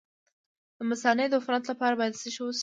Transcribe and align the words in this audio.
د 0.77 0.79
مثانې 0.89 1.25
د 1.29 1.33
عفونت 1.39 1.63
لپاره 1.71 1.93
باید 1.99 2.19
څه 2.21 2.27
شی 2.33 2.41
وڅښم؟ 2.43 2.59